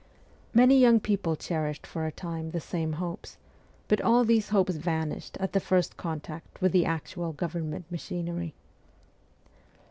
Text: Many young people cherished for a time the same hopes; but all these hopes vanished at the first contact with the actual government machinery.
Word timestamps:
Many 0.51 0.79
young 0.79 0.99
people 0.99 1.35
cherished 1.35 1.85
for 1.85 2.07
a 2.07 2.11
time 2.11 2.49
the 2.49 2.59
same 2.59 2.93
hopes; 2.93 3.37
but 3.87 4.01
all 4.01 4.23
these 4.25 4.49
hopes 4.49 4.73
vanished 4.75 5.37
at 5.39 5.53
the 5.53 5.59
first 5.59 5.95
contact 5.95 6.59
with 6.59 6.71
the 6.71 6.85
actual 6.87 7.33
government 7.33 7.85
machinery. 7.91 8.55